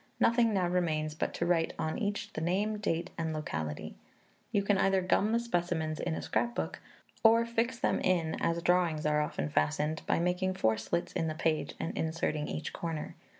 [0.19, 3.93] Nothing now remains but to write on each the name, date, and locality.
[4.51, 6.79] You can either gum the specimens in a scrap book,
[7.23, 11.35] or fix them in, as drawings are often fastened, by making four slits in the
[11.35, 13.13] page, and inserting each corner.